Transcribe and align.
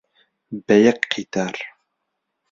بە 0.65 0.75
یەک 0.87 1.01
قیتار، 1.11 1.55